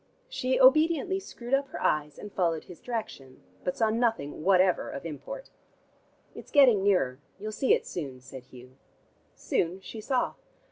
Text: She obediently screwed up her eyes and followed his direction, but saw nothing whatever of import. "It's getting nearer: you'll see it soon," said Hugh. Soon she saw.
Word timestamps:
She 0.29 0.59
obediently 0.59 1.19
screwed 1.19 1.53
up 1.53 1.67
her 1.67 1.79
eyes 1.79 2.17
and 2.17 2.33
followed 2.33 2.63
his 2.63 2.79
direction, 2.81 3.43
but 3.63 3.77
saw 3.77 3.91
nothing 3.91 4.43
whatever 4.43 4.89
of 4.89 5.05
import. 5.05 5.51
"It's 6.33 6.49
getting 6.49 6.81
nearer: 6.81 7.19
you'll 7.37 7.51
see 7.51 7.75
it 7.75 7.85
soon," 7.85 8.19
said 8.19 8.45
Hugh. 8.45 8.77
Soon 9.35 9.79
she 9.79 10.01
saw. 10.01 10.33